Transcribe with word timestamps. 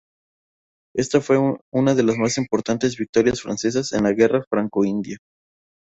Ésta 0.95 1.21
fue 1.21 1.37
una 1.71 1.93
de 1.93 2.01
las 2.01 2.17
más 2.17 2.39
importantes 2.39 2.97
victorias 2.97 3.39
francesas 3.39 3.93
en 3.93 4.01
la 4.01 4.13
Guerra 4.13 4.41
Franco-india. 4.49 5.17